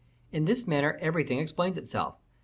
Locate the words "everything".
0.99-1.37